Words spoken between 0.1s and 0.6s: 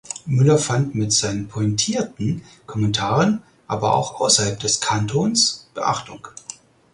Müller